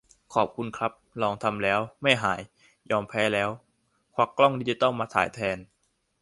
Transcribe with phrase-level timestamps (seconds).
[0.33, 2.41] ขอบคุณครับ ลองทำแล้ว ไม่หาย:
[2.91, 3.49] ยอมแพ้แล้ว
[4.13, 5.57] ควักกล้องดิจิทัลมาถ่ายแทน